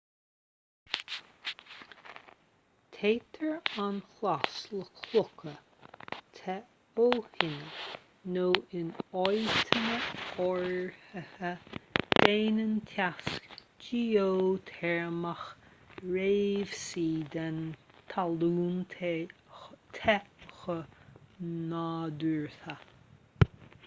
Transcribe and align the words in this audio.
téitear 2.95 3.57
an 3.83 3.99
chlais 4.13 4.55
le 4.77 4.85
clocha 5.01 5.51
te 6.37 6.55
ó 7.03 7.09
thine 7.35 8.31
nó 8.37 8.45
in 8.79 8.87
áiteanna 9.25 9.99
áirithe 10.45 11.51
déanann 12.23 12.73
teas 12.93 13.37
geoiteirmeach 13.85 15.45
réimsí 16.15 17.05
den 17.37 17.59
talún 18.15 18.81
te 18.97 19.13
go 19.49 20.81
nádúrtha 21.69 22.79